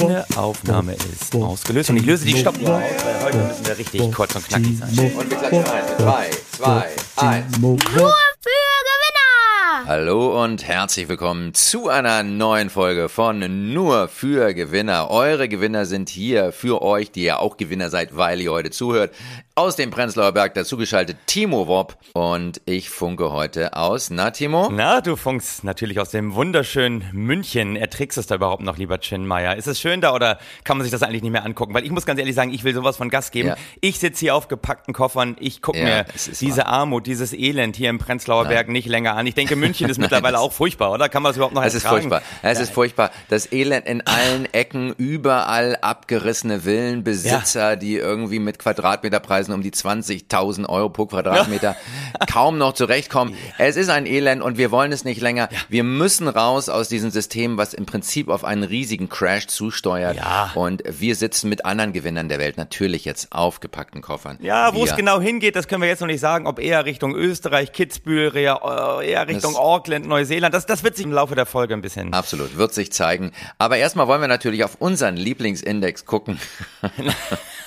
[0.00, 4.12] Eine Aufnahme ist ausgelöst und ich löse die Stoppuhr aus, weil heute müssen wir richtig
[4.12, 5.12] kurz und knackig sein.
[5.14, 5.84] Und wir klatschen ein.
[5.90, 7.58] Mit 3, 2, 1.
[7.58, 9.86] Nur für Gewinner!
[9.86, 15.10] Hallo und herzlich willkommen zu einer neuen Folge von Nur für Gewinner.
[15.10, 19.14] Eure Gewinner sind hier für euch, die ihr auch Gewinner seid, weil ihr heute zuhört.
[19.60, 24.08] Aus dem Prenzlauer Berg dazugeschaltet Timo Wopp und ich funke heute aus.
[24.08, 24.70] Na, Timo?
[24.72, 27.76] Na, du funkst natürlich aus dem wunderschönen München.
[27.76, 29.56] Erträgst du es da überhaupt noch, lieber Chin Meier?
[29.56, 31.74] Ist es schön da oder kann man sich das eigentlich nicht mehr angucken?
[31.74, 33.48] Weil ich muss ganz ehrlich sagen, ich will sowas von Gas geben.
[33.48, 33.56] Ja.
[33.82, 37.76] Ich sitze hier auf gepackten Koffern, ich gucke Ja, mir es diese Armut, dieses Elend
[37.76, 39.26] hier im Prenzlauer Berg nicht länger an.
[39.26, 41.10] Ich denke, München ist mittlerweile auch furchtbar, oder?
[41.10, 42.22] Kann man das überhaupt noch Es ist furchtbar.
[42.40, 43.10] Es ist furchtbar.
[43.28, 49.70] Das Elend in allen Ecken, überall abgerissene Villen, Besitzer, die irgendwie mit Quadratmeterpreisen um die
[49.72, 51.76] 20.000 Euro pro Quadratmeter
[52.30, 53.34] kaum noch zurechtkommen.
[53.58, 55.48] Es ist ein Elend und wir wollen es nicht länger.
[55.68, 60.16] Wir müssen raus aus diesem System, was im Prinzip auf einen riesigen Crash zusteuert.
[60.16, 60.50] Ja.
[60.54, 64.38] Und wir sitzen mit anderen Gewinnern der Welt natürlich jetzt auf gepackten Koffern.
[64.40, 66.46] Ja, wo es genau hingeht, das können wir jetzt noch nicht sagen.
[66.46, 68.60] Ob eher Richtung Österreich, Kitzbühel, eher,
[69.04, 70.54] eher Richtung Das- Auckland, Neuseeland.
[70.54, 72.12] Das, das wird sich im Laufe der Folge ein bisschen.
[72.12, 73.32] Absolut, wird sich zeigen.
[73.58, 76.38] Aber erstmal wollen wir natürlich auf unseren Lieblingsindex gucken.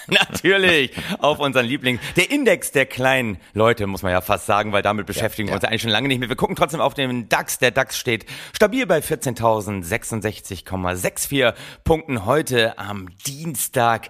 [0.08, 2.00] Natürlich, auf unseren Liebling.
[2.16, 5.56] Der Index der kleinen Leute, muss man ja fast sagen, weil damit beschäftigen wir ja.
[5.56, 6.30] uns eigentlich schon lange nicht mehr.
[6.30, 7.58] Wir gucken trotzdem auf den DAX.
[7.58, 14.10] Der DAX steht stabil bei 14.066,64 Punkten heute am Dienstag.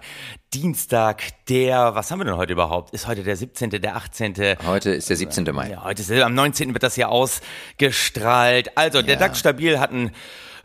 [0.54, 2.94] Dienstag, der, was haben wir denn heute überhaupt?
[2.94, 4.34] Ist heute der 17., der 18.?
[4.64, 5.44] Heute ist der 17.
[5.52, 5.70] Mai.
[5.70, 6.74] Ja, heute ist am 19.
[6.74, 8.78] wird das hier ausgestrahlt.
[8.78, 9.20] Also, der Ja.
[9.20, 10.12] DAX stabil hat einen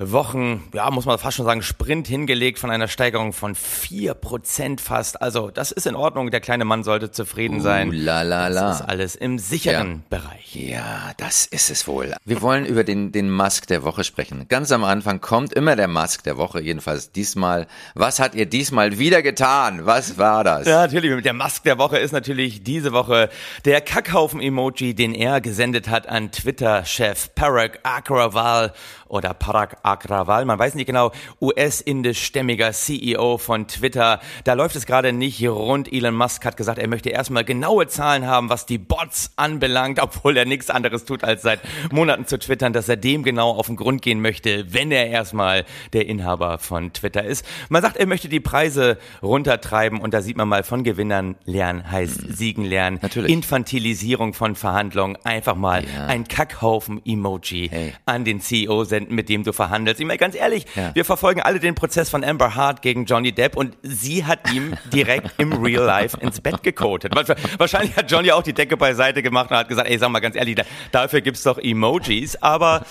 [0.01, 5.21] Wochen, ja, muss man fast schon sagen, Sprint hingelegt von einer Steigerung von 4% fast.
[5.21, 6.31] Also, das ist in Ordnung.
[6.31, 7.89] Der kleine Mann sollte zufrieden sein.
[7.89, 8.69] Uh, la, la, la.
[8.69, 10.55] Das ist alles im sicheren Bereich.
[10.55, 12.15] Ja, das ist es wohl.
[12.23, 14.45] Wir wollen über den, den Musk der Woche sprechen.
[14.47, 17.67] Ganz am Anfang kommt immer der Musk der Woche, jedenfalls diesmal.
[17.93, 19.78] Was hat ihr diesmal wieder getan?
[19.85, 20.67] Was war das?
[20.67, 21.11] Ja, natürlich.
[21.11, 23.29] Mit der Mask der Woche ist natürlich diese Woche
[23.65, 28.73] der Kackhaufen-Emoji, den er gesendet hat an Twitter-Chef Parag Agrawal
[29.09, 30.45] oder Parag Agrawal.
[30.45, 31.11] Man weiß nicht genau,
[31.41, 34.19] US-indischstämmiger CEO von Twitter.
[34.43, 35.91] Da läuft es gerade nicht rund.
[35.91, 40.37] Elon Musk hat gesagt, er möchte erstmal genaue Zahlen haben, was die Bots anbelangt, obwohl
[40.37, 41.59] er nichts anderes tut, als seit
[41.91, 45.65] Monaten zu twittern, dass er dem genau auf den Grund gehen möchte, wenn er erstmal
[45.93, 47.45] der Inhaber von Twitter ist.
[47.69, 51.89] Man sagt, er möchte die Preise runtertreiben und da sieht man mal von Gewinnern lernen
[51.89, 52.99] heißt siegen lernen.
[53.01, 53.31] Natürlich.
[53.31, 55.17] Infantilisierung von Verhandlungen.
[55.23, 56.05] Einfach mal Ja.
[56.07, 57.93] ein Kackhaufen-Emoji Hey.
[58.05, 59.99] an den CEO senden, mit dem du verhandelst.
[60.01, 60.93] Ich meine, ganz ehrlich, Ja.
[60.93, 64.73] wir verfolgen alle den Prozess von Amber Hart gegen Johnny Depp und sie hat ihm
[64.93, 67.15] direkt im Real Life ins Bett gekotet.
[67.15, 70.19] Wa- Wahrscheinlich hat Johnny auch die Decke beiseite gemacht und hat gesagt, ey, sag mal
[70.19, 72.35] ganz ehrlich, da, dafür gibt's doch Emojis.
[72.41, 72.85] Aber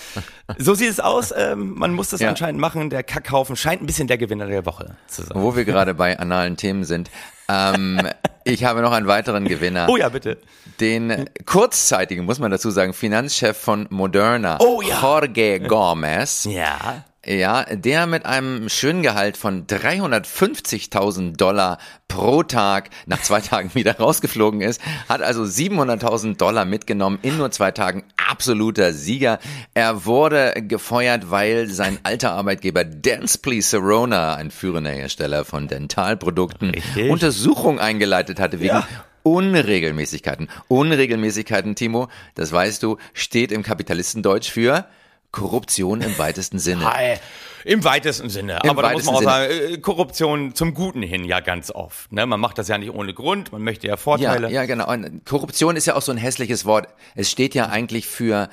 [0.57, 1.33] so sieht es aus.
[1.35, 2.29] Ähm, man muss das Ja.
[2.29, 2.89] anscheinend machen.
[2.89, 5.41] Der Kackhaufen scheint ein bisschen der Gewinner der Woche zu sein.
[5.41, 7.09] Wo wir gerade bei analen Themen sind.
[7.49, 7.99] Ähm,
[8.43, 9.87] ich habe noch einen weiteren Gewinner.
[9.89, 10.37] Oh ja, bitte.
[10.79, 15.01] Den kurzzeitigen, muss man dazu sagen, Finanzchef von Moderna, Oh ja.
[15.01, 16.45] Jorge Gomez.
[16.45, 17.03] Ja.
[17.29, 23.97] Ja, der mit einem schönen Gehalt von 350.000 Dollar pro Tag nach zwei Tagen wieder
[23.97, 28.03] rausgeflogen ist, hat also 700.000 Dollar mitgenommen in nur zwei Tagen.
[28.17, 29.37] Absoluter Sieger.
[29.75, 37.11] Er wurde gefeuert, weil sein alter Arbeitgeber Dansply Serona, ein führender Hersteller von Dentalprodukten, Richtig.
[37.11, 38.87] Untersuchung eingeleitet hatte wegen Ja.
[39.21, 40.47] Unregelmäßigkeiten.
[40.67, 44.85] Unregelmäßigkeiten, Timo, das weißt du, steht im Kapitalistendeutsch für
[45.31, 46.85] Korruption im weitesten Sinne.
[46.93, 47.17] Hi.
[47.65, 48.59] Im weitesten Sinne.
[48.63, 52.11] Im Aber da muss man auch sagen, äh, Korruption zum Guten hin ja ganz oft.
[52.11, 52.25] Ne?
[52.25, 54.51] Man macht das ja nicht ohne Grund, man möchte ja Ja, Vorteile.
[54.51, 54.89] ja, genau.
[54.89, 56.87] Und Korruption ist ja auch so ein hässliches Wort.
[57.15, 58.49] Es steht ja eigentlich für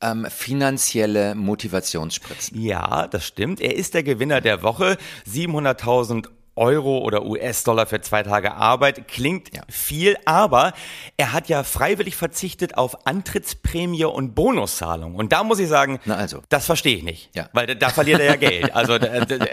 [0.00, 2.58] ähm, finanzielle Motivationsspritzen.
[2.60, 3.60] Ja, das stimmt.
[3.60, 4.96] Er ist der Gewinner der Woche.
[5.30, 6.28] 700.000
[6.60, 9.08] Euro oder US-Dollar für zwei Tage Arbeit.
[9.08, 9.62] Klingt Ja.
[9.68, 10.72] viel, aber
[11.16, 15.14] er hat ja freiwillig verzichtet auf Antrittsprämie und Bonuszahlung.
[15.16, 16.42] Und da muss ich sagen, Na also.
[16.50, 17.30] das verstehe ich nicht.
[17.34, 17.48] Ja.
[17.54, 18.70] Weil da, verliert er ja Geld.
[18.80, 19.46] Also da- da- da-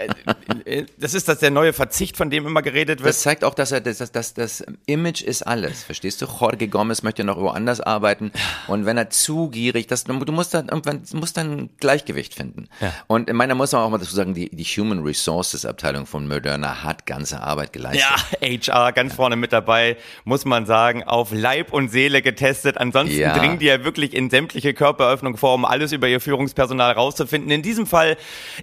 [0.98, 3.08] das ist das der neue Verzicht, von dem immer geredet wird.
[3.08, 5.82] Das zeigt auch, dass er das, das, das, das Image ist alles.
[5.82, 6.26] Verstehst du?
[6.26, 8.32] Jorge Gomez möchte noch woanders arbeiten.
[8.66, 12.68] Und wenn er zu gierig, das, du musst dann irgendwann musst dann ein Gleichgewicht finden.
[12.80, 12.92] Ja.
[13.06, 16.28] Und in meiner muss man auch mal dazu sagen, die, die Human Resources Abteilung von
[16.28, 18.04] Moderna hat ganze Arbeit geleistet.
[18.40, 22.78] Ja, HR ganz vorne mit dabei, muss man sagen, auf Leib und Seele getestet.
[22.78, 23.36] Ansonsten Ja.
[23.36, 27.50] dringen die ja wirklich in sämtliche Körperöffnungen vor, um alles über ihr Führungspersonal rauszufinden.
[27.50, 28.16] In diesem Fall,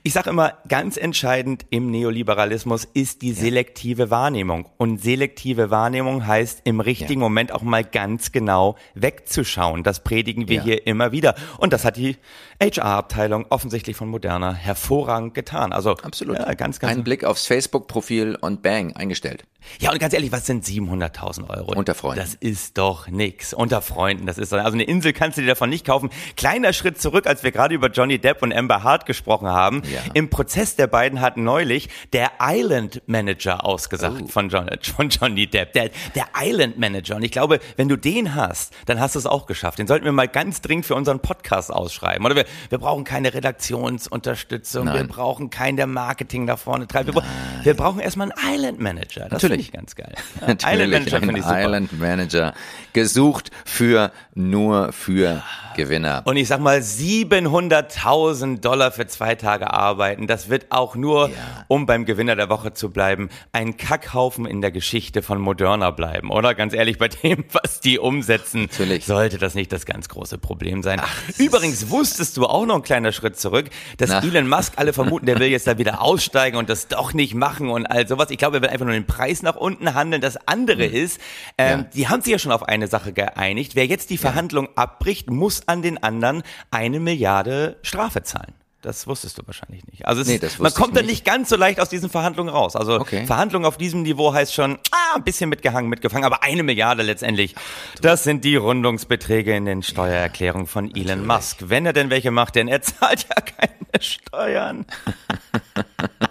[0.04, 4.68] ich sage immer, ganz entscheidend im Neoliberalismus ist die selektive Wahrnehmung.
[4.78, 7.26] Und selektive Wahrnehmung heißt, im richtigen Ja.
[7.26, 9.84] Moment auch mal ganz genau wegzuschauen.
[9.84, 10.64] Das predigen wir Ja.
[10.64, 11.36] hier immer wieder.
[11.58, 12.18] Und das hat die
[12.62, 15.74] HR-Abteilung offensichtlich von Moderna hervorragend getan.
[15.74, 16.38] Also Absolut.
[16.38, 16.94] Ja, ganz, ganz.
[16.94, 19.46] Ein Blick aufs Facebook-Profil und bang, eingestellt.
[19.80, 21.74] Ja, und ganz ehrlich, was sind 700.000 Euro?
[21.76, 22.20] Unter Freunden.
[22.20, 23.54] Das ist doch nix.
[23.54, 26.10] Unter Freunden, das ist doch, also eine Insel kannst du dir davon nicht kaufen.
[26.38, 29.82] Kleiner Schritt zurück, als wir gerade über Johnny Depp und Amber Hart gesprochen haben.
[29.92, 30.02] Ja.
[30.14, 34.28] Im Prozess der beiden hat neulich der Island Manager ausgesagt Oh.
[34.28, 35.74] von, John, von Johnny Depp.
[35.74, 37.16] Der, der Island Manager.
[37.16, 39.80] Und ich glaube, wenn du den hast, dann hast du es auch geschafft.
[39.80, 42.26] Den sollten wir mal ganz dringend für unseren Podcast ausschreiben.
[42.26, 44.86] Oder wir, wir brauchen keine Redaktionsunterstützung.
[44.86, 45.08] Wir Nein.
[45.08, 47.14] brauchen keinen, der Marketing da vorne treibt.
[47.14, 47.24] Wir,
[47.64, 49.28] wir brauchen erstmal einen Island Manager.
[49.30, 49.68] Das finde Natürlich.
[49.68, 50.14] ich ganz geil.
[50.42, 51.66] Natürlich, Island Manager ein.
[51.66, 52.54] Island Manager.
[52.94, 55.44] Gesucht für, nur für
[55.76, 56.24] Gewinner.
[56.26, 61.30] Und ich sag mal, 700.000 Dollar für zwei Tage arbeiten, das wird auch nur,
[61.68, 66.32] um beim Gewinner der Woche zu bleiben, ein Kackhaufen in der Geschichte von Moderna bleiben,
[66.32, 66.54] oder?
[66.56, 69.06] Ganz ehrlich, bei dem, was die umsetzen, Natürlich.
[69.06, 71.02] sollte das nicht das ganz große Problem sein.
[71.38, 74.24] Übrigens wusstest du auch noch ein kleiner Schritt zurück, dass Na.
[74.24, 77.70] Elon Musk alle vermuten, der will jetzt da wieder aussteigen und das doch nicht machen
[77.70, 78.30] und all sowas.
[78.32, 80.22] Ich glaube, er will einfach nur den Preis nach unten handeln.
[80.22, 81.20] Das andere ist,
[81.58, 81.80] ähm, Hm.
[81.80, 81.86] Ja.
[81.96, 83.76] die haben sich ja schon auf eine Sache geeinigt.
[83.76, 88.54] Wer jetzt die Verhandlung abbricht, muss an den anderen eine Milliarde Strafe zahlen.
[88.82, 90.06] Das wusstest du wahrscheinlich nicht.
[90.08, 91.26] Also Nee, ist, das man kommt da nicht.
[91.26, 92.76] ganz so leicht aus diesen Verhandlungen raus.
[92.76, 93.26] Also Okay.
[93.26, 97.56] Verhandlungen auf diesem Niveau heißt schon, ah, ein bisschen mitgehangen, mitgefangen, aber eine Milliarde letztendlich.
[98.04, 101.64] Das sind die Rundungsbeträge in den Steuererklärungen von Elon Musk.
[101.68, 104.86] Wenn er denn welche macht, denn er zahlt ja keine Steuern.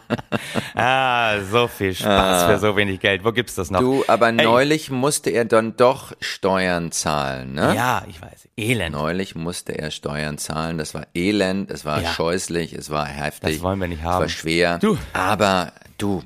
[0.75, 3.25] ah, so viel Spaß für so wenig Geld.
[3.25, 3.81] Wo gibt's das noch?
[3.81, 7.75] Du, aber Ey, neulich musste er dann doch Steuern zahlen, ne?
[7.75, 8.49] Ja, ich weiß.
[8.57, 8.93] Elend.
[8.93, 10.79] Neulich musste er Steuern zahlen.
[10.79, 12.11] Das war elend, es war Ja.
[12.13, 13.55] scheußlich, es war heftig.
[13.57, 14.21] Das wollen wir nicht Es haben.
[14.23, 14.79] war schwer.
[14.79, 14.97] Du.
[15.13, 16.23] Aber du,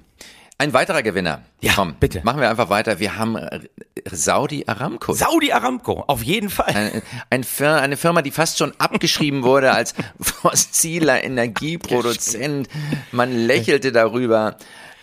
[0.58, 1.42] ein weiterer Gewinner.
[1.60, 2.20] Ja, Komm, bitte.
[2.24, 2.98] Machen wir einfach weiter.
[2.98, 3.60] Wir haben äh,
[4.10, 5.12] Saudi Aramco.
[5.12, 6.74] Saudi Aramco, auf jeden Fall.
[6.74, 12.68] Ein, ein Fir eine Firma, die fast schon abgeschrieben wurde als fossiler Energieproduzent.
[13.12, 14.56] Man lächelte darüber.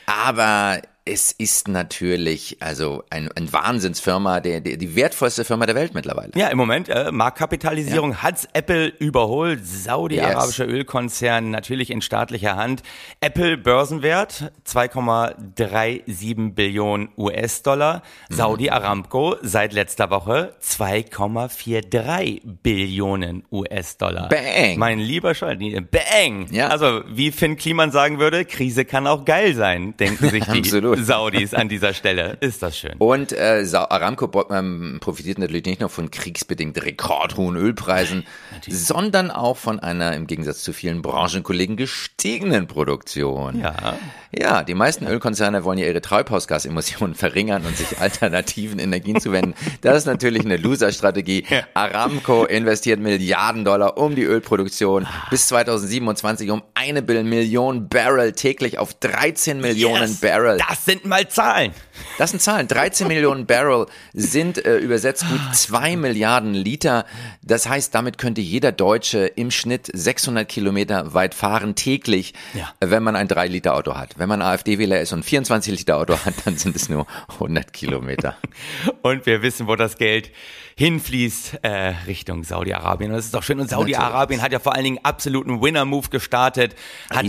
[0.05, 5.93] Aber es ist natürlich also ein, ein Wahnsinnsfirma, der, der, die wertvollste Firma der Welt
[5.93, 6.31] mittlerweile.
[6.33, 9.63] Ja, im Moment, äh, Marktkapitalisierung hat's Apple überholt.
[9.63, 12.81] Saudi-arabischer Ölkonzern natürlich in staatlicher Hand.
[13.21, 18.01] Apple Börsenwert 2,37 Billionen US-Dollar.
[18.29, 18.35] Mhm.
[18.35, 24.29] Saudi Aramco seit letzter Woche 2,43 Billionen US-Dollar.
[24.29, 24.79] Bang.
[24.79, 25.61] Mein lieber Scholz,
[25.91, 26.47] bang.
[26.49, 26.69] Ja.
[26.69, 30.94] Also, wie Finn Kliman sagen würde, Krise kann auch geil sein, denken sich die Absolut.
[31.03, 32.37] Saudis an dieser Stelle.
[32.39, 32.93] Ist das schön.
[32.97, 38.25] Und äh, Aramco ähm, profitiert natürlich nicht nur von kriegsbedingt rekordhohen Ölpreisen,
[38.67, 43.59] sondern auch von einer im Gegensatz zu vielen Branchenkollegen gestiegenen Produktion.
[43.59, 43.97] Ja.
[44.37, 49.53] Ja, die meisten Ölkonzerne wollen ja ihre Treibhausgasemissionen verringern und sich alternativen Energien zuwenden.
[49.81, 51.45] Das ist natürlich eine Loser-Strategie.
[51.73, 58.93] Aramco investiert Milliarden Dollar, um die Ölproduktion bis 2027 um eine Billion Barrel täglich auf
[58.95, 60.57] 13 Millionen Yes, Barrel.
[60.85, 61.73] Das sind mal Zahlen.
[62.19, 62.67] Das sind Zahlen.
[62.67, 67.05] 13 Millionen Barrel sind äh, übersetzt gut 2 Milliarden Liter.
[67.41, 72.71] Das heißt, damit könnte jeder Deutsche im Schnitt 600 Kilometer weit fahren täglich, Ja.
[72.81, 74.19] äh, wenn man ein 3-Liter-Auto hat.
[74.19, 78.37] Wenn man AfD-Wähler ist und 24-Liter-Auto hat, dann sind es nur 100 Kilometer.
[79.01, 80.29] Und wir wissen, wo das Geld
[80.77, 83.11] hinfließt äh, Richtung Saudi-Arabien.
[83.11, 83.59] Und das ist doch schön.
[83.59, 86.75] Und Saudi-Arabien hat ja vor allen Dingen absoluten Winner-Move gestartet.
[87.09, 87.23] Hat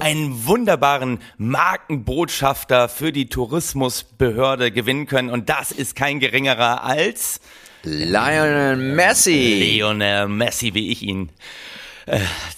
[0.00, 5.30] einen wunderbaren Markenbotschafter für die Tourismusbehörde gewinnen können.
[5.30, 7.40] Und das ist kein geringerer als
[7.84, 11.30] Lionel Messi, Lionel Messi, wie ich ihn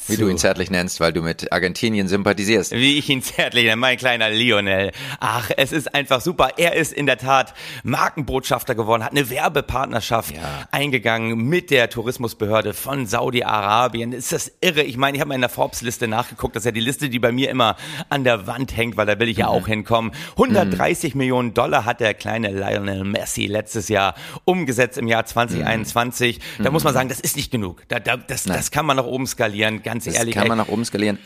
[0.08, 2.72] wie du ihn zärtlich nennst, weil du mit Argentinien sympathisierst.
[2.72, 4.92] Wie ich ihn zärtlich nenne, mein kleiner Lionel.
[5.20, 6.50] Ach, es ist einfach super.
[6.56, 7.54] Er ist in der Tat
[7.84, 10.66] Markenbotschafter geworden, hat eine Werbepartnerschaft Ja.
[10.70, 14.12] eingegangen mit der Tourismusbehörde von Saudi-Arabien.
[14.12, 14.82] Ist das irre?
[14.82, 16.56] Ich meine, ich habe mal in der Forbes-Liste nachgeguckt.
[16.56, 17.76] Das ist ja die Liste, die bei mir immer
[18.08, 20.12] an der Wand hängt, weil da will ich ja auch hinkommen.
[20.32, 24.14] 130 Millionen Dollar hat der kleine Lionel Messi letztes Jahr
[24.44, 26.40] umgesetzt im Jahr 2021.
[26.58, 27.82] Da muss man sagen, das ist nicht genug.
[27.88, 29.39] Da, da, das, das kann man nach oben skalieren,
[29.82, 30.34] ganz Das ehrlich.
[30.34, 31.18] kann man nach oben skalieren.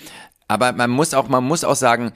[0.48, 2.12] Aber man muss auch, man muss auch sagen,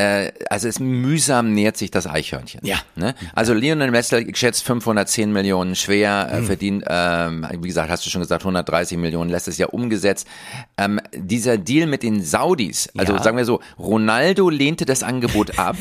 [0.00, 2.60] äh, also es mühsam nähert sich das Eichhörnchen.
[2.64, 2.78] Ja.
[2.96, 3.14] Ne?
[3.34, 8.20] Also Lionel Messi geschätzt 510 Millionen schwer, äh, verdient, ähm, wie gesagt, hast du schon
[8.22, 10.26] gesagt, 130 Millionen letztes Jahr umgesetzt.
[10.76, 13.22] Ähm, dieser Deal mit den Saudis, also Ja.
[13.22, 15.76] sagen wir so, Ronaldo lehnte das Angebot ab.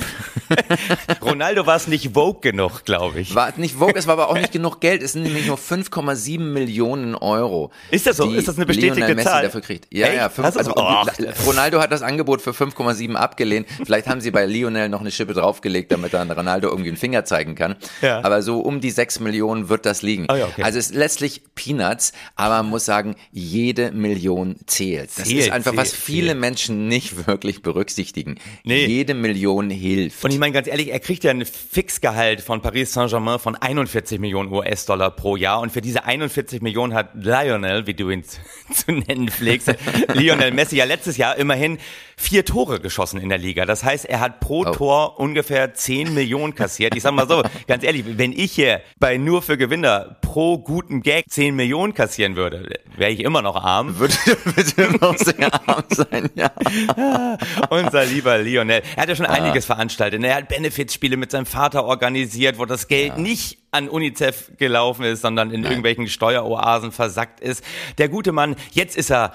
[1.21, 3.35] Ronaldo war es nicht Vogue genug, glaube ich.
[3.35, 5.01] War nicht Vogue, es war aber auch nicht genug Geld.
[5.03, 7.71] Es sind nämlich nur 5,7 Millionen Euro.
[7.91, 8.29] Ist das so?
[8.31, 9.43] Ist das eine bestätigte Zahl?
[9.43, 9.87] dafür kriegt.
[9.93, 10.17] Ja, Echt?
[10.17, 10.29] ja.
[10.29, 10.75] Fünf, also so?
[10.77, 11.07] Ach,
[11.45, 13.67] Ronaldo hat das Angebot für 5,7 abgelehnt.
[13.83, 17.25] Vielleicht haben sie bei Lionel noch eine Schippe draufgelegt, damit dann Ronaldo irgendwie einen Finger
[17.25, 17.75] zeigen kann.
[18.01, 18.23] Ja.
[18.23, 20.25] Aber so um die sechs Millionen wird das liegen.
[20.27, 20.63] Ah ja, okay.
[20.63, 25.09] Also es ist letztlich Peanuts, aber man muss sagen, jede Million zählt.
[25.15, 26.39] Das Zählt, ist einfach, was zählt, viele zählt.
[26.39, 28.39] Menschen nicht wirklich berücksichtigen.
[28.63, 28.85] Nee.
[28.85, 30.23] Jede Million hilft.
[30.23, 34.19] Und ich meine ganz ehrlich, er kriegt ja ein Fixgehalt von Paris Saint-Germain von 41
[34.19, 35.61] Millionen US-Dollar pro Jahr.
[35.61, 38.23] Und für diese 41 Millionen hat Lionel, wie du ihn
[38.73, 39.73] zu nennen pflegst,
[40.13, 41.77] Lionel Messi ja letztes Jahr immerhin
[42.17, 43.65] vier Tore geschossen in der Liga.
[43.65, 44.71] Das heißt, er hat pro Oh.
[44.71, 46.95] Tor ungefähr 10 Millionen kassiert.
[46.95, 51.01] Ich sag mal so, ganz ehrlich, wenn ich hier bei Nur für Gewinner pro guten
[51.01, 53.97] Gag 10 Millionen kassieren würde, wäre ich immer noch arm.
[53.99, 54.13] Würde
[54.55, 56.51] bitte noch sehr arm sein, ja.
[57.69, 58.81] Unser lieber Lionel.
[58.95, 60.23] Er hat ja schon einiges veranstaltet.
[60.23, 65.21] Er hat Benefizspiele mit seinem Vater organisiert, wo das Geld nicht an UNICEF gelaufen ist,
[65.21, 67.63] sondern in irgendwelchen Steueroasen versackt ist.
[67.99, 69.33] Der gute Mann, jetzt ist er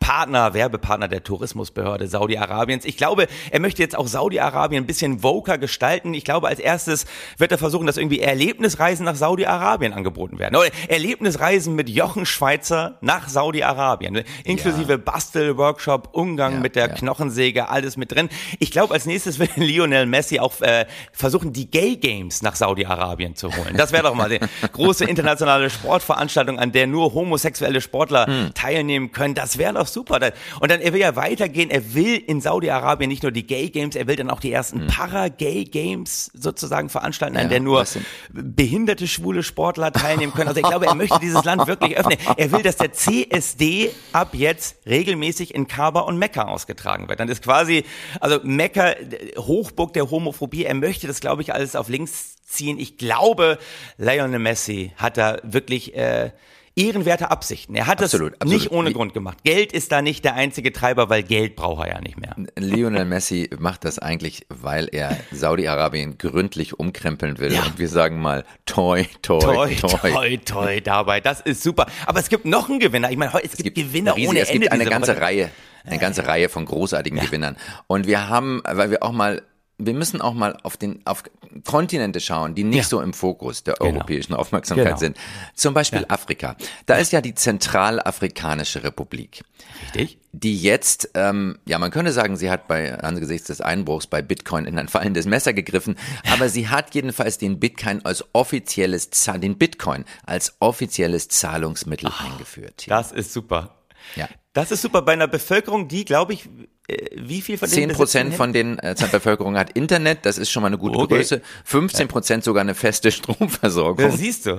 [0.00, 2.84] Partner, Werbepartner der Tourismusbehörde Saudi-Arabiens.
[2.84, 6.12] Ich glaube, er möchte jetzt auch Saudi-Arabien ein bisschen voker gestalten.
[6.12, 7.06] Ich glaube, als erstes
[7.38, 10.56] wird er versuchen, dass irgendwie Erlebnisreisen nach Saudi-Arabien angeboten werden.
[10.56, 14.24] Oder Erlebnisreisen mit Jochen Schweizer nach Saudi-Arabien.
[14.44, 16.94] Inklusive Bastel-Workshop, Umgang Ja, mit der ja.
[16.94, 18.28] Knochensäge, alles mit drin.
[18.58, 23.36] Ich glaube, als nächstes will Lionel Messi auch äh, versuchen, die Gay Games nach Saudi-Arabien
[23.36, 23.76] zu holen.
[23.76, 24.38] Das wäre doch mal eine
[24.72, 28.54] große internationale Sportveranstaltung, an der nur homosexuelle Sportler Hm.
[28.54, 29.34] teilnehmen können.
[29.34, 30.20] Das wäre doch super.
[30.60, 31.70] Und dann, er will ja weitergehen.
[31.70, 34.86] Er will in Saudi-Arabien nicht nur die Gay Games, er will dann auch die ersten
[34.86, 37.50] Para-Gay Games sozusagen veranstalten, an Hm.
[37.50, 37.84] Ja, der nur
[38.32, 40.48] behinderte schwule Sportler teilnehmen können.
[40.48, 42.18] Also ich glaube, er möchte dieses Land wirklich öffnen.
[42.36, 47.20] Er will, dass der CSD ab jetzt regelmäßig in Kaaba und Mekka ausgetragen wird.
[47.20, 47.84] Dann ist quasi,
[48.20, 48.94] also Mekka,
[49.38, 50.64] Hochburg der Homophobie.
[50.64, 52.78] Er möchte das, glaube ich, alles auf links ziehen.
[52.78, 53.58] Ich glaube,
[53.98, 56.30] Lionel Messi hat da wirklich äh,
[56.74, 57.74] ehrenwerte Absichten.
[57.74, 58.62] Er hat Absolut, das absolut.
[58.62, 59.38] nicht ohne Grund gemacht.
[59.44, 62.34] Geld ist da nicht der einzige Treiber, weil Geld braucht er ja nicht mehr.
[62.58, 67.52] Lionel Messi macht das eigentlich, weil er Saudi-Arabien gründlich umkrempeln will.
[67.52, 67.64] Ja.
[67.64, 69.98] Und wir sagen mal, toi, toi, Toi, toi.
[70.10, 71.20] toi, toi, dabei.
[71.20, 71.86] Das ist super.
[72.06, 73.10] Aber es gibt noch einen Gewinner.
[73.10, 74.60] Ich meine, es gibt, Gewinner riesig- ohne Es Ende.
[74.60, 75.20] gibt eine ganze Woche.
[75.20, 75.50] Reihe,
[75.84, 77.56] eine ganze Reihe von großartigen Gewinnern.
[77.86, 79.42] Und wir haben, weil wir auch mal
[79.86, 81.22] wir müssen auch mal auf den auf
[81.64, 82.84] Kontinente schauen, die nicht Ja.
[82.84, 83.92] so im Fokus der Genau.
[83.96, 84.98] europäischen Aufmerksamkeit Genau.
[84.98, 85.16] sind.
[85.54, 86.56] Zum Beispiel Afrika.
[86.86, 89.42] Da ist ja die Zentralafrikanische Republik
[89.82, 90.18] Richtig?
[90.32, 94.64] die jetzt, ähm, ja, man könnte sagen, sie hat bei angesichts des Einbruchs bei Bitcoin
[94.64, 95.96] in ein fallendes Messer gegriffen,
[96.32, 102.84] aber sie hat jedenfalls den Bitcoin als offizielles, den Bitcoin als offizielles Zahlungsmittel eingeführt.
[102.88, 103.74] Das ist super.
[104.16, 104.28] Ja.
[104.54, 106.46] Das ist super bei einer Bevölkerung, die, glaube ich,
[106.86, 110.26] äh, wie viel von Zehn denen Prozent besitzen von den äh, der Bevölkerung hat Internet,
[110.26, 111.16] das ist schon mal eine gute Okay.
[111.16, 111.40] Größe.
[111.64, 114.04] 15 Prozent sogar eine feste Stromversorgung.
[114.04, 114.58] Ja, siehst du.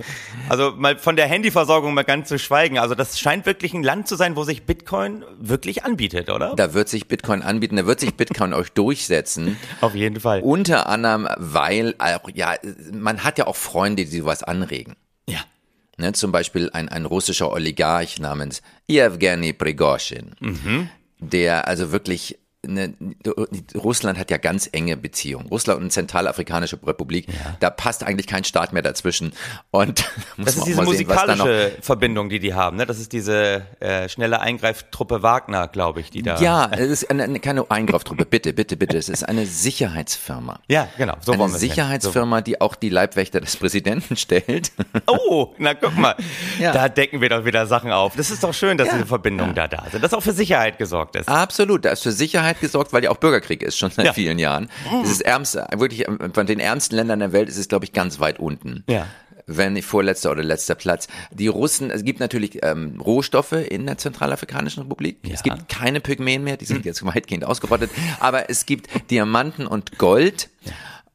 [0.49, 2.79] Also mal von der Handyversorgung mal ganz zu schweigen.
[2.79, 6.55] Also das scheint wirklich ein Land zu sein, wo sich Bitcoin wirklich anbietet, oder?
[6.55, 9.57] Da wird sich Bitcoin anbieten, da wird sich Bitcoin euch durchsetzen.
[9.81, 10.41] Auf jeden Fall.
[10.41, 12.55] Unter anderem, weil auch, ja,
[12.91, 14.95] man hat ja auch Freunde, die sowas anregen.
[15.97, 20.31] Ne, zum Beispiel ein, ein russischer Oligarch namens Evgeny Prigozhin,
[21.19, 22.93] der also wirklich Ne,
[23.75, 25.47] Russland hat ja ganz enge Beziehungen.
[25.47, 27.27] Russland und Zentralafrikanische Republik,
[27.59, 29.33] da passt eigentlich kein Staat mehr dazwischen.
[29.71, 30.05] Und
[30.37, 32.77] Das ist diese sehen, musikalische Verbindung, die die haben.
[32.77, 32.85] Ne?
[32.85, 36.39] Das ist diese äh, schnelle Eingreiftruppe Wagner, glaube ich, die da.
[36.39, 38.97] Ja, es ist eine, eine, keine Eingreiftruppe, bitte, bitte, bitte.
[38.97, 40.59] Es ist eine Sicherheitsfirma.
[40.67, 41.15] Ja, genau.
[41.21, 41.49] So Eine.
[41.49, 44.71] Sicherheitsfirma, die auch die Leibwächter des Präsidenten stellt.
[45.07, 46.15] Oh, na guck mal.
[46.59, 46.71] Ja.
[46.71, 48.15] Da decken wir doch wieder Sachen auf.
[48.15, 50.03] Das ist doch schön, dass diese Verbindungen da da sind.
[50.03, 51.27] Dass auch für Sicherheit gesorgt ist.
[51.27, 54.13] Absolut, da ist für Sicherheit gesorgt, weil ja auch Bürgerkrieg ist, schon seit Ja.
[54.13, 54.69] vielen Jahren.
[55.03, 58.19] Es ist ärmste, wirklich von den ärmsten Ländern der Welt ist es, glaube ich, ganz
[58.19, 58.83] weit unten.
[58.87, 59.07] Ja.
[59.45, 61.07] Wenn nicht vorletzter oder letzter Platz.
[61.31, 65.17] Die Russen, es gibt natürlich ähm, Rohstoffe in der Zentralafrikanischen Republik.
[65.25, 65.33] Ja.
[65.33, 67.91] Es gibt keine Pygmäen mehr, die sind jetzt weitgehend ausgerottet.
[68.21, 70.49] Aber es gibt Diamanten und Gold.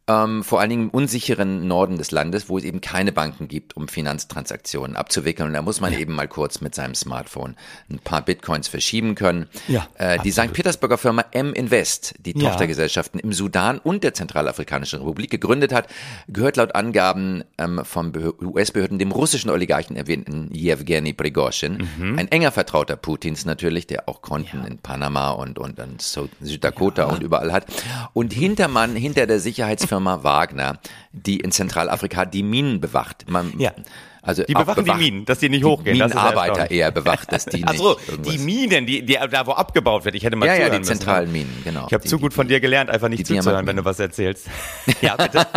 [0.08, 3.76] Ähm, vor allen Dingen im unsicheren Norden des Landes, wo es eben keine Banken gibt,
[3.76, 5.48] um Finanztransaktionen abzuwickeln.
[5.48, 7.56] Und da muss man eben mal kurz mit seinem Smartphone
[7.90, 9.48] ein paar Bitcoins verschieben können.
[9.68, 10.52] Ja, äh, die St.
[10.54, 12.48] Petersburger Firma M-Invest, die Ja.
[12.50, 15.88] Tochtergesellschaften im Sudan und der Zentralafrikanischen Republik gegründet hat,
[16.26, 22.18] gehört laut Angaben ähm, von Behö- US-Behörden dem russischen Oligarchen erwähnten Yevgeny Prigozhin, Mhm.
[22.18, 27.22] ein enger Vertrauter Putins natürlich, der auch Konten in Panama und, und in Süddakota und
[27.22, 27.66] überall hat.
[28.14, 30.78] Und Hintermann, hinter der Sicherheitsfirma Wagner,
[31.12, 33.28] die in Zentralafrika die Minen bewacht.
[33.30, 33.72] Man, Ja.
[34.20, 35.98] Also Die bewachen die bewacht- Minen, dass die nicht hochgehen.
[35.98, 39.46] Das ist Minenarbeiter eher bewacht, dass die nicht so, irgendwas- die Minen, die, die da
[39.46, 40.16] wo abgebaut wird.
[40.16, 40.98] Ich hätte mal Ja, ja, zuhören die müssen.
[40.98, 41.86] zentralen Minen, genau.
[41.86, 43.84] Ich habe Die- zu die- gut von dir gelernt, einfach nicht die zuzuhören, wenn du
[43.86, 44.46] was erzählst.
[45.00, 45.46] Ja, bitte.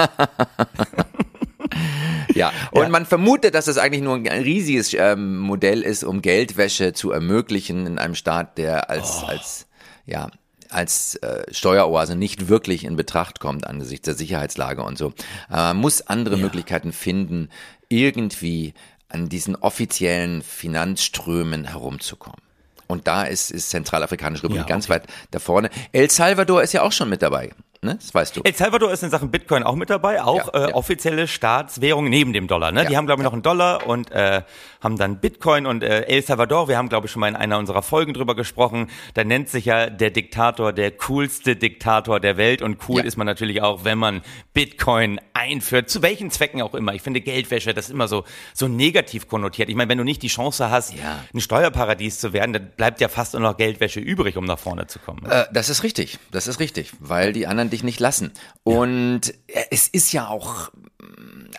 [2.34, 2.90] Ja, und Ja.
[2.90, 7.86] man vermutet, dass es eigentlich nur ein riesiges ähm, Modell ist, um Geldwäsche zu ermöglichen
[7.86, 9.28] in einem Staat, der als, Oh.
[9.28, 9.68] als,
[10.06, 10.30] ja,
[10.72, 15.14] als äh, Steueroase nicht wirklich in Betracht kommt angesichts der Sicherheitslage und so.
[15.50, 16.42] Aber man muss andere ja.
[16.42, 17.50] Möglichkeiten finden,
[17.90, 18.74] irgendwie
[19.10, 22.42] an diesen offiziellen Finanzströmen herumzukommen.
[22.88, 24.74] Und da ist, ist Zentralafrikanische Republik ja, okay.
[24.74, 25.70] ganz weit da vorne.
[25.92, 27.96] El Salvador ist ja auch schon mit dabei ne?
[27.96, 28.42] Das weißt du.
[28.44, 30.76] El Salvador ist in Sachen Bitcoin auch mit dabei, auch ja, äh, ja.
[30.76, 32.72] offizielle Staatswährung neben dem Dollar.
[32.72, 32.84] Ne?
[32.84, 34.44] Ja, Die haben, glaube ich, noch einen Dollar und äh,
[34.82, 37.58] haben dann Bitcoin und äh, El Salvador, wir haben, glaube ich, schon mal in einer
[37.58, 42.62] unserer Folgen drüber gesprochen, da nennt sich ja der Diktator der coolste Diktator der Welt
[42.62, 44.22] und cool ist man natürlich auch, wenn man
[44.54, 46.94] Bitcoin einführt, zu welchen Zwecken auch immer.
[46.94, 48.24] Ich finde Geldwäsche, das ist immer so,
[48.54, 49.70] so negativ konnotiert.
[49.70, 50.94] Ich meine, wenn du nicht die Chance hast,
[51.34, 54.88] ein Steuerparadies zu werden, dann bleibt ja fast nur noch Geldwäsche übrig, um nach vorne
[54.88, 55.26] zu kommen.
[55.26, 58.32] Äh, das ist richtig, das ist richtig, weil die anderen dich nicht lassen.
[58.64, 59.62] Und ja.
[59.72, 60.72] es ist ja auch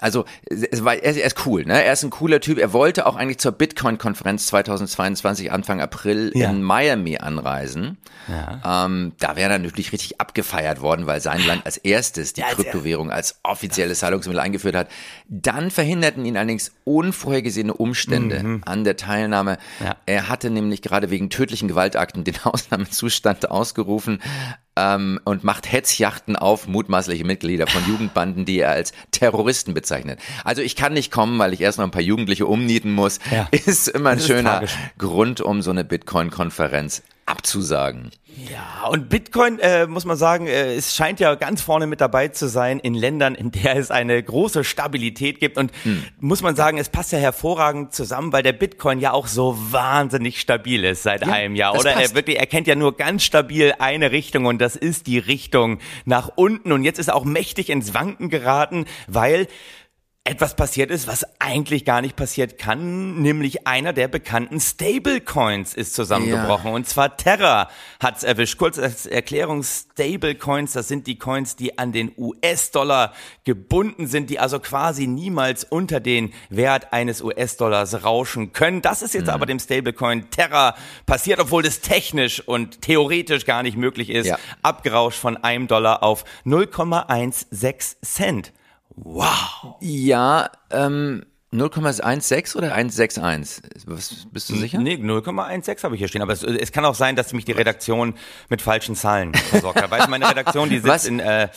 [0.00, 1.84] also es war, er, ist cool, ne?
[1.84, 2.58] Er ist ein cooler Typ.
[2.58, 6.50] Er wollte auch eigentlich zur Bitcoin-Konferenz 2022 Anfang April ja.
[6.50, 7.98] in Miami anreisen.
[8.28, 8.86] Ja.
[8.86, 12.48] Ähm, da wäre er natürlich richtig abgefeiert worden, weil sein Land als erstes die ja,
[12.48, 14.88] Kryptowährung als offizielles Zahlungsmittel eingeführt hat.
[15.28, 18.62] Dann verhinderten ihn allerdings unvorhergesehene Umstände mhm.
[18.64, 19.58] an der Teilnahme.
[20.06, 24.20] Er hatte nämlich gerade wegen tödlichen Gewaltakten den Ausnahmezustand ausgerufen
[24.76, 30.18] ähm, und macht Hetzjachten auf mutmaßliche Mitglieder von Jugendbanden, die er als Terroristen bezeichnet.
[30.44, 33.18] Also ich kann nicht kommen, weil ich erst noch ein paar Jugendliche umnieten muss.
[33.30, 33.48] Ja.
[33.66, 34.64] Ist immer ein schöner
[34.98, 37.02] Grund, um so eine Bitcoin-Konferenz
[37.32, 38.10] abzusagen.
[38.50, 42.28] Ja, und Bitcoin, äh, muss man sagen, äh, es scheint ja ganz vorne mit dabei
[42.28, 45.58] zu sein in Ländern, in der es eine große Stabilität gibt.
[45.58, 46.04] Und hm.
[46.18, 50.40] muss man sagen, es passt ja hervorragend zusammen, weil der Bitcoin ja auch so wahnsinnig
[50.40, 51.78] stabil ist seit ja, einem Jahr.
[51.78, 55.18] Oder er wirklich, er kennt ja nur ganz stabil eine Richtung und das ist die
[55.18, 56.72] Richtung nach unten.
[56.72, 59.46] Und jetzt ist er auch mächtig ins Wanken geraten, weil
[60.24, 65.94] etwas passiert ist, was eigentlich gar nicht passiert kann, nämlich einer der bekannten Stablecoins ist
[65.94, 66.76] zusammengebrochen ja.
[66.76, 67.68] und zwar Terra
[68.00, 68.56] hat's erwischt.
[68.56, 74.38] Kurz als Erklärung, Stablecoins, das sind die Coins, die an den US-Dollar gebunden sind, die
[74.38, 78.80] also quasi niemals unter den Wert eines US-Dollars rauschen können.
[78.80, 79.30] Das ist jetzt mhm.
[79.30, 84.38] aber dem Stablecoin Terra passiert, obwohl das technisch und theoretisch gar nicht möglich ist, ja.
[84.62, 88.52] abgerauscht von einem Dollar auf 0,16 Cent.
[88.96, 89.76] Wow.
[89.80, 93.62] Ja, ähm, 0,16 oder 161?
[93.84, 94.78] Was, bist du sicher?
[94.78, 96.22] Nee, 0,16 habe ich hier stehen.
[96.22, 98.14] Aber es, es, kann auch sein, dass mich die Redaktion
[98.48, 99.90] mit falschen Zahlen versorgt hat.
[99.90, 101.48] Weißt du, meine Redaktion, die sitzt in, äh,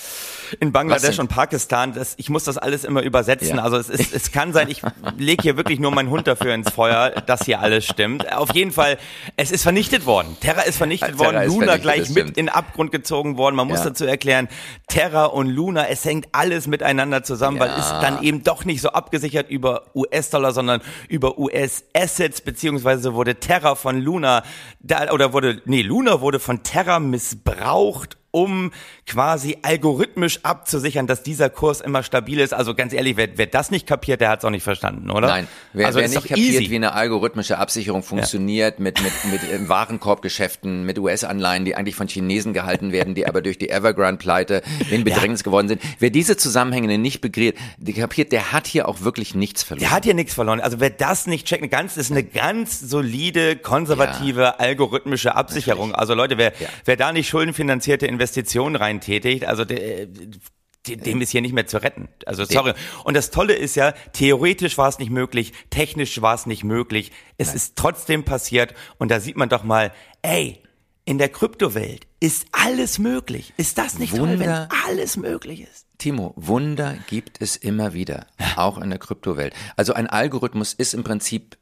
[0.60, 1.94] in Bangladesch und Pakistan.
[1.94, 3.58] Das, ich muss das alles immer übersetzen.
[3.58, 3.64] Ja.
[3.64, 4.82] Also es, ist, es kann sein, ich
[5.18, 8.30] lege hier wirklich nur meinen Hund dafür ins Feuer, dass hier alles stimmt.
[8.34, 8.98] Auf jeden Fall,
[9.38, 10.36] es ist vernichtet worden.
[10.42, 11.42] Terra ist vernichtet Terra worden.
[11.44, 13.56] Ist Luna gleich mit in den Abgrund gezogen worden.
[13.56, 13.86] Man muss ja.
[13.86, 14.50] dazu erklären,
[14.88, 17.64] Terra und Luna, es hängt alles miteinander zusammen, ja.
[17.64, 23.36] weil es dann eben doch nicht so abgesichert über US-Dollar, sondern über US-Assets, beziehungsweise wurde
[23.36, 24.44] Terra von Luna,
[24.80, 28.72] da, oder wurde, nee, Luna wurde von Terra missbraucht um
[29.08, 32.54] quasi algorithmisch abzusichern, dass dieser Kurs immer stabil ist.
[32.54, 35.28] Also ganz ehrlich, wer, wer das nicht kapiert, der hat es auch nicht verstanden, oder?
[35.28, 36.70] Nein, wer, also wer nicht kapiert, easy.
[36.70, 38.84] wie eine algorithmische Absicherung funktioniert ja.
[38.84, 43.58] mit, mit, mit Warenkorbgeschäften, mit US-Anleihen, die eigentlich von Chinesen gehalten werden, die aber durch
[43.58, 45.46] die Evergrande-Pleite in Bedrängnis ja.
[45.46, 45.82] geworden sind.
[46.00, 49.80] Wer diese Zusammenhänge nicht begriert, der kapiert, der hat hier auch wirklich nichts verloren.
[49.80, 50.60] Der hat hier nichts verloren.
[50.60, 54.56] Also wer das nicht checkt, ganz, ist eine ganz solide, konservative, ja.
[54.58, 55.90] algorithmische Absicherung.
[55.90, 56.00] Natürlich.
[56.02, 56.52] Also Leute, wer,
[56.84, 60.08] wer da nicht schuldenfinanzierte Investitionen Investitionen reintätigt, also de,
[60.88, 62.10] dem ist hier nicht mehr zu retten.
[62.26, 62.74] Also sorry.
[63.04, 67.12] Und das Tolle ist ja, theoretisch war es nicht möglich, technisch war es nicht möglich.
[67.38, 67.56] Es Nein.
[67.58, 70.62] ist trotzdem passiert und da sieht man doch mal, ey,
[71.06, 73.54] in der Kryptowelt ist alles möglich.
[73.58, 75.86] Ist das nicht Wunder, toll, wenn alles möglich ist?
[76.00, 79.54] Timo, Wunder gibt es immer wieder, auch in der Kryptowelt.
[79.76, 81.58] Also ein Algorithmus ist im Prinzip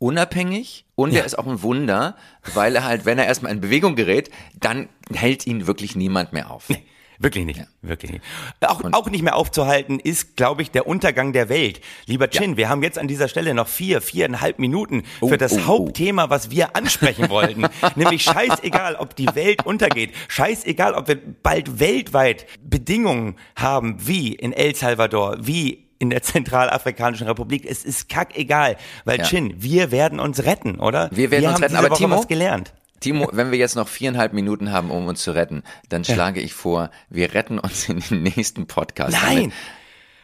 [0.00, 1.20] unabhängig und ja.
[1.20, 2.16] er ist auch ein Wunder,
[2.54, 6.50] weil er halt, wenn er erstmal in Bewegung gerät, dann hält ihn wirklich niemand mehr
[6.50, 6.68] auf.
[6.68, 6.82] Nee.
[7.22, 7.66] Wirklich nicht, ja.
[7.82, 8.24] wirklich nicht.
[8.62, 11.82] Auch, auch nicht mehr aufzuhalten ist, glaube ich, der Untergang der Welt.
[12.06, 12.56] Lieber Chin, ja.
[12.56, 15.66] wir haben jetzt an dieser Stelle noch vier, viereinhalb Minuten oh, für das oh, oh.
[15.66, 17.66] Hauptthema, was wir ansprechen wollten.
[17.94, 20.14] Nämlich scheißegal, ob die Welt untergeht.
[20.28, 27.28] Scheißegal, ob wir bald weltweit Bedingungen haben, wie in El Salvador, wie in der Zentralafrikanischen
[27.28, 27.64] Republik.
[27.64, 29.24] Es ist kackegal, weil ja.
[29.24, 31.08] Chin, wir werden uns retten, oder?
[31.12, 32.72] Wir werden wir uns retten, aber Woche Timo, was gelernt.
[33.00, 36.54] Timo, wenn wir jetzt noch viereinhalb Minuten haben, um uns zu retten, dann schlage ich
[36.54, 39.16] vor, wir retten uns in den nächsten Podcast.
[39.22, 39.52] Nein!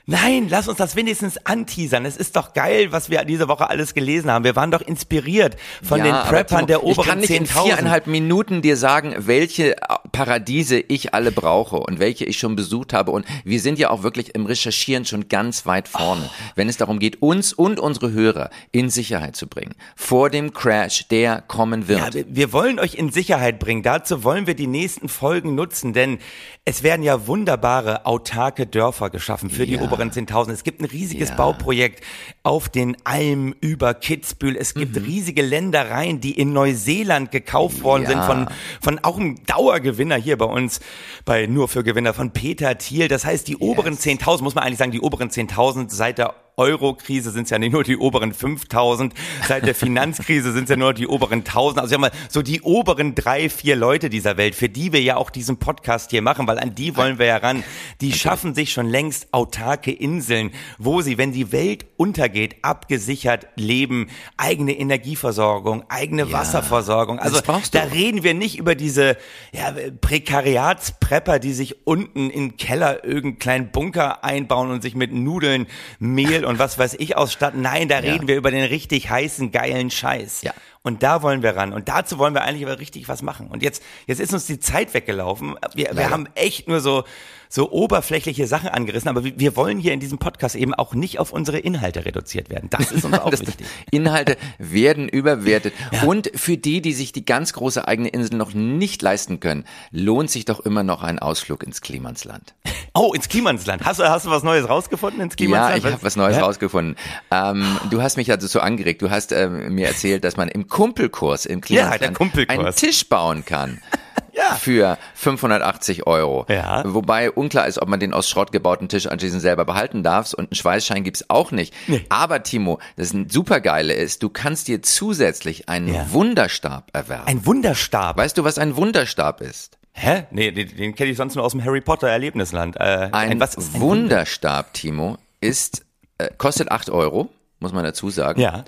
[0.08, 2.04] Nein, lass uns das wenigstens anteasern.
[2.04, 4.44] Es ist doch geil, was wir diese Woche alles gelesen haben.
[4.44, 7.44] Wir waren doch inspiriert von Ja, den Preppern Timo, der oberen Ich kann nicht in
[7.46, 7.64] 10.000.
[7.64, 9.74] viereinhalb Minuten dir sagen, welche
[10.12, 13.10] Paradiese ich alle brauche und welche ich schon besucht habe.
[13.10, 16.30] Und wir sind ja auch wirklich im Recherchieren schon ganz weit vorne, Oh.
[16.54, 19.74] wenn es darum geht, uns und unsere Hörer in Sicherheit zu bringen.
[19.96, 21.98] Vor dem Crash, der kommen wird.
[21.98, 23.82] Ja, wir, wir wollen euch in Sicherheit bringen.
[23.82, 26.18] Dazu wollen wir die nächsten Folgen nutzen, denn
[26.64, 29.80] es werden ja wunderbare autarke Dörfer geschaffen für die Ja.
[29.96, 30.52] Oberen 10.000.
[30.52, 31.34] Es gibt ein riesiges Ja.
[31.36, 32.02] Bauprojekt
[32.42, 34.56] auf den Almen über Kitzbühel.
[34.56, 34.80] Es Mhm.
[34.80, 38.08] gibt riesige Ländereien, die in Neuseeland gekauft worden Ja.
[38.10, 38.48] sind von,
[38.80, 40.80] von auch einem Dauergewinner hier bei uns,
[41.24, 43.08] bei Nur für Gewinner von Peter Thiel.
[43.08, 47.32] Das heißt, die oberen 10.000, muss man eigentlich sagen, die oberen 10.000 seit der Euro-Krise
[47.32, 49.12] sind es ja nicht nur die oberen 5000,
[49.46, 51.80] seit der Finanzkrise sind es ja nur die oberen 1000.
[51.80, 55.18] Also ja mal so die oberen drei, vier Leute dieser Welt, für die wir ja
[55.18, 57.62] auch diesen Podcast hier machen, weil an die wollen wir ja ran.
[58.00, 64.08] Die schaffen sich schon längst autarke Inseln, wo sie, wenn die Welt untergeht, abgesichert leben,
[64.38, 67.18] eigene Energieversorgung, eigene Wasserversorgung.
[67.18, 67.38] Also
[67.70, 69.18] da reden wir nicht über diese
[69.52, 75.66] ja, Prekariatsprepper, die sich unten im Keller irgendeinen kleinen Bunker einbauen und sich mit Nudeln,
[75.98, 77.60] Mehl und was weiß ich ausstatten.
[77.60, 80.42] Nein, da reden wir über den richtig heißen, geilen Scheiß.
[80.42, 80.54] Ja.
[80.86, 81.72] Und da wollen wir ran.
[81.72, 83.48] Und dazu wollen wir eigentlich aber richtig was machen.
[83.48, 85.56] Und jetzt, jetzt ist uns die Zeit weggelaufen.
[85.74, 87.02] Wir, wir haben echt nur so,
[87.48, 89.08] so oberflächliche Sachen angerissen.
[89.08, 92.70] Aber wir, wollen hier in diesem Podcast eben auch nicht auf unsere Inhalte reduziert werden.
[92.70, 93.66] Das ist uns auch Das- wichtig.
[93.90, 95.74] Inhalte werden überwertet.
[96.06, 100.30] Und für die, die sich die ganz große eigene Insel noch nicht leisten können, lohnt
[100.30, 102.54] sich doch immer noch ein Ausflug ins Klimansland.
[102.98, 103.84] Oh, ins Klimansland.
[103.84, 105.84] Hast du, hast du was Neues rausgefunden ins Ja, Klimansland?
[105.84, 106.44] ich habe was Neues Ja?
[106.44, 106.96] rausgefunden.
[107.30, 109.02] Ähm, du hast mich also so angeregt.
[109.02, 111.60] Du hast ähm, mir erzählt, dass man im Kumpelkurs im
[111.98, 112.58] der Kumpelkurs.
[112.58, 113.80] einen Tisch bauen kann.
[114.36, 114.54] Ja.
[114.54, 116.44] Für 580 Euro.
[116.50, 116.82] Ja.
[116.86, 120.34] Wobei unklar ist, ob man den aus Schrott gebauten Tisch anschließend selber behalten darf.
[120.34, 121.72] Und einen Schweißschein gibt's auch nicht.
[122.10, 126.12] Aber Timo, das ein supergeile ist, du kannst dir zusätzlich einen Ja.
[126.12, 127.26] Wunderstab erwerben.
[127.26, 128.18] Ein Wunderstab.
[128.18, 129.78] weißt du, was ein Wunderstab ist?
[129.92, 130.24] Hä?
[130.30, 132.76] Nee, den, den kenne ich sonst nur aus dem Harry Potter Erlebnisland.
[132.76, 135.86] Äh, Ein, ist ein Wunderstab, Timo, ist,
[136.18, 138.38] äh, kostet 8 Euro, muss man dazu sagen.
[138.42, 138.64] Ja.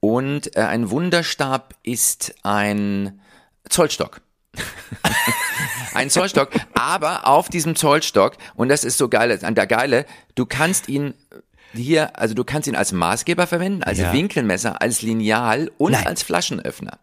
[0.00, 3.20] Und äh, ein Wunderstab ist ein
[3.68, 4.20] Zollstock.
[5.94, 10.46] ein Zollstock, aber auf diesem Zollstock, und das ist so geil, an der Geile, du
[10.46, 11.14] kannst ihn
[11.74, 14.12] hier, also du kannst ihn als Maßgeber verwenden, als Ja.
[14.12, 16.06] Winkelmesser, als Lineal und Nein.
[16.06, 16.98] als Flaschenöffner.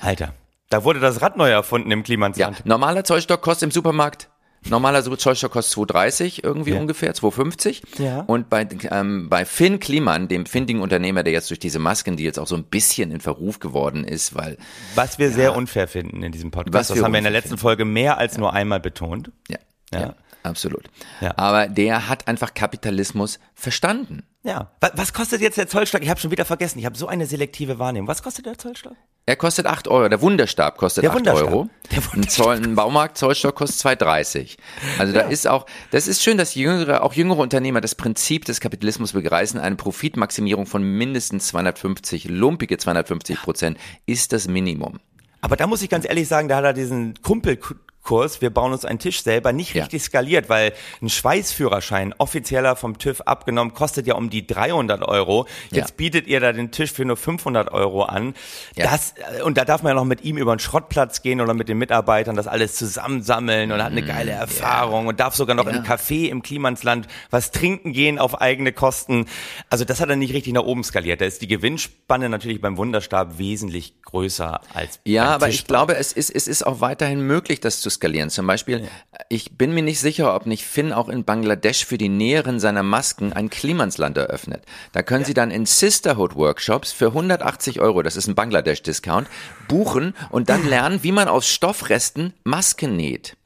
[0.00, 0.32] Alter,
[0.70, 2.64] da wurde das Rad neu erfunden im Ja, Klimansland.
[2.64, 4.28] normaler Zollstock kostet im Supermarkt
[4.70, 6.80] Normaler Zollstock kostet 2,30 irgendwie Ja.
[6.80, 7.82] ungefähr, 2,50.
[7.98, 8.20] Ja.
[8.20, 12.24] Und bei, ähm, bei Finn Kliman, dem findigen Unternehmer, der jetzt durch diese Masken, die
[12.24, 14.56] jetzt auch so ein bisschen in Verruf geworden ist, weil,
[14.94, 16.74] Was wir sehr unfair finden in diesem Podcast.
[16.74, 19.30] Was das wir haben wir in der letzten Folge mehr als nur einmal betont.
[19.48, 19.58] ja,
[19.92, 20.14] ja, Ja.
[20.42, 20.84] absolut.
[21.20, 21.34] Ja.
[21.36, 24.22] Aber der hat einfach Kapitalismus verstanden.
[24.44, 24.70] Ja.
[24.94, 26.02] Was, kostet jetzt der Zollstock?
[26.02, 26.78] Ich habe schon wieder vergessen.
[26.78, 28.08] Ich habe so eine selektive Wahrnehmung.
[28.08, 28.94] Was kostet der Zollstock?
[29.24, 30.06] Er kostet 8 Euro.
[30.10, 31.48] Der Wunderstab kostet Der 8 Wunderstab.
[31.48, 31.70] Euro.
[31.90, 34.58] Der Ein, Zoll, ein Baumarkt-Zollstock kostet 2,30.
[34.98, 38.60] Also da ist auch, das ist schön, dass jüngere, auch jüngere Unternehmer das Prinzip des
[38.60, 39.58] Kapitalismus begreifen.
[39.58, 45.00] Eine Profitmaximierung von mindestens 250, lumpige 250 Prozent ist das Minimum.
[45.40, 47.14] Aber da muss ich ganz ehrlich sagen, da hat er diesen
[48.04, 49.82] Kumpelkurs, wir bauen uns einen Tisch selber, nicht Ja.
[49.84, 55.46] richtig skaliert, weil ein Schweißführerschein, offizieller vom TÜV abgenommen, kostet ja um die 300 Euro.
[55.70, 55.94] Jetzt Ja.
[55.96, 58.34] bietet ihr da den Tisch für nur 500 Euro an.
[58.76, 58.90] Ja.
[58.90, 61.54] Das, äh, und da darf man ja noch mit ihm über den Schrottplatz gehen oder
[61.54, 65.64] mit den Mitarbeitern das alles zusammensammeln und hat eine geile Erfahrung und darf sogar noch
[65.64, 69.26] Mm, im Café im Klimansland was trinken gehen auf eigene Kosten.
[69.70, 71.20] Also das hat er nicht richtig nach oben skaliert.
[71.22, 75.56] Da ist die Gewinnspanne natürlich beim Wunderstab wesentlich größer als Ja, aber Tisch.
[75.56, 78.30] ich glaube, es ist, es ist auch weiterhin möglich, das zu skalieren.
[78.30, 78.88] Zum Beispiel,
[79.28, 82.82] ich bin mir nicht sicher, ob nicht Finn auch in Bangladesch für die Näheren seiner
[82.82, 84.64] Masken ein Klimansland eröffnet.
[84.92, 89.28] Da können Sie dann in Sisterhood Workshops für 180 Euro, das ist ein Bangladesch-Discount,
[89.68, 93.36] buchen und dann lernen, wie man aus Stoffresten Masken näht.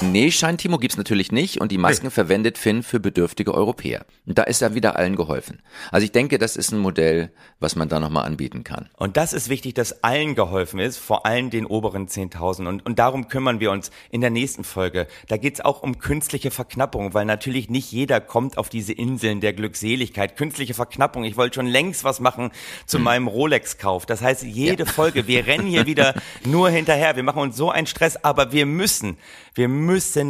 [0.00, 4.04] Nähschein, Timo, gibt's natürlich nicht und die Masken verwendet Finn für bedürftige Europäer.
[4.26, 5.60] Und da ist er wieder allen geholfen.
[5.90, 8.88] Also ich denke, das ist ein Modell, was man da nochmal anbieten kann.
[8.96, 12.66] Und das ist wichtig, dass allen geholfen ist, vor allem den oberen 10.000.
[12.66, 15.06] Und, und darum kümmern wir uns in der nächsten Folge.
[15.28, 19.52] Da geht's auch um künstliche Verknappung, weil natürlich nicht jeder kommt auf diese Inseln der
[19.52, 20.36] Glückseligkeit.
[20.36, 21.24] Künstliche Verknappung.
[21.24, 22.50] Ich wollte schon längst was machen
[22.86, 24.06] zu meinem Rolex-Kauf.
[24.06, 27.16] Das heißt, jede Folge, wir rennen hier wieder nur hinterher.
[27.16, 29.16] Wir machen uns so einen Stress, aber wir müssen,
[29.54, 29.77] wir müssen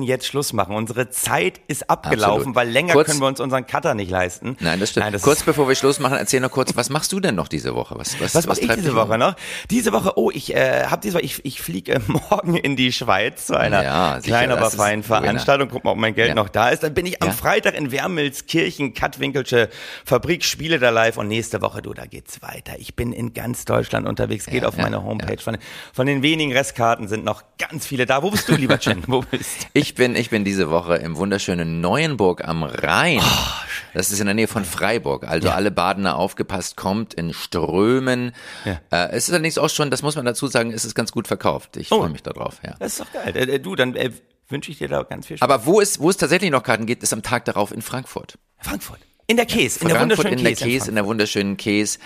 [0.02, 0.74] jetzt Schluss machen.
[0.74, 2.54] Unsere Zeit ist abgelaufen, Absolut.
[2.56, 4.56] weil länger Kurz- können wir uns unseren Cutter nicht leisten.
[4.60, 5.04] Nein, das stimmt.
[5.04, 7.48] Nein, das kurz bevor wir Schluss machen, erzähl noch kurz, was machst du denn noch
[7.48, 7.94] diese Woche?
[7.98, 8.94] Was, was, Was mache ich diese?
[8.94, 9.34] Woche noch?
[9.70, 13.46] Diese Woche, oh, ich äh, habe diese Woche, ich, ich fliege morgen in die Schweiz
[13.46, 15.02] zu einer Ja, kleinen, aber feinen.
[15.02, 15.68] Veranstaltung.
[15.70, 16.34] Guck mal, ob mein Geld Ja.
[16.34, 16.82] noch da ist.
[16.82, 17.34] Dann bin ich am Ja.
[17.34, 19.68] Freitag in Wermelskirchen, Kattwinkelsche
[20.04, 22.72] Fabrik, spiele da live und nächste Woche, du, da geht's weiter.
[22.78, 25.38] Ich bin in ganz Deutschland unterwegs, geht auf meine Homepage.
[25.42, 25.58] Von,
[25.92, 28.22] von den wenigen Restkarten sind noch ganz viele da.
[28.22, 29.02] Wo bist du, lieber Chen?
[29.06, 29.68] Wo bist?
[29.72, 33.20] Ich bin, ich bin diese Woche im wunderschönen Neuenburg am Rhein.
[33.22, 35.26] Oh, das ist in der Nähe von Freiburg.
[35.26, 38.32] Also alle Badener aufgepasst, kommt in Strömen.
[38.64, 38.80] Ja.
[38.90, 41.26] Äh, es ist allerdings auch schon, das muss man dazu sagen, es ist ganz gut
[41.28, 41.76] verkauft.
[41.76, 42.00] Ich Oh.
[42.00, 42.60] freue mich darauf.
[42.64, 42.74] Ja.
[42.78, 43.32] Das ist doch geil.
[43.34, 44.10] Äh, äh, du, dann äh,
[44.48, 45.48] wünsche ich dir da ganz viel Spaß.
[45.48, 48.38] Aber wo es, wo es tatsächlich noch Karten gibt, ist am Tag darauf in Frankfurt.
[48.58, 48.98] Frankfurt.
[49.30, 50.64] In der Käse, in der wunderschönen in der Käse.
[50.64, 51.98] Käse, in der wunderschönen Käse.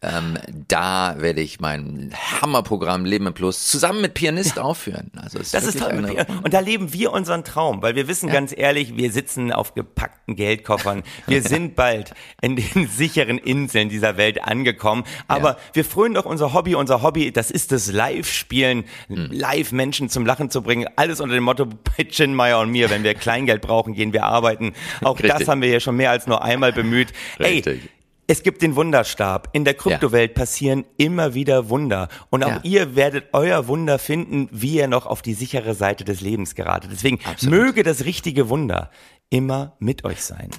[0.00, 5.10] Ähm, da werde ich mein Hammerprogramm Leben im Plus zusammen mit Pianist aufführen.
[5.20, 6.24] Also es Das ist toll.
[6.44, 10.36] Und da leben wir unseren Traum, weil wir wissen ganz ehrlich, wir sitzen auf gepackten
[10.36, 11.02] Geldkoffern.
[11.26, 15.02] Wir sind bald in den sicheren Inseln dieser Welt angekommen.
[15.26, 15.56] Aber Ja.
[15.72, 16.76] wir frönen doch unser Hobby.
[16.76, 19.30] Unser Hobby, das ist das Live-Spielen, Hm.
[19.32, 20.86] live Menschen zum Lachen zu bringen.
[20.94, 22.88] Alles unter dem Motto bei Chin Meyer und mir.
[22.88, 24.74] Wenn wir Kleingeld brauchen, gehen wir arbeiten.
[25.02, 25.32] Auch Richtig.
[25.40, 27.12] das haben wir ja schon mehr als nur einmal bemüht.
[27.40, 27.88] Ey, Richtig.
[28.30, 29.48] Es gibt den Wunderstab.
[29.52, 32.08] In der Kryptowelt passieren immer wieder Wunder.
[32.30, 32.60] Und auch Ja.
[32.62, 36.90] ihr werdet euer Wunder finden, wie ihr noch auf die sichere Seite des Lebens geratet.
[36.92, 38.90] Deswegen möge das richtige Wunder
[39.30, 40.50] immer mit euch sein.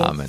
[0.00, 0.26] Amen.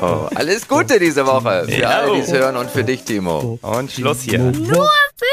[0.00, 1.88] Oh, alles Gute diese Woche für Ja.
[2.00, 3.58] alle, die es hören und für dich, Timo.
[3.62, 4.38] Und Schluss hier.
[4.38, 5.26] Nur für